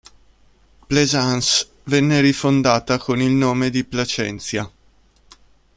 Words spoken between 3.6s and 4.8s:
di "Placentia".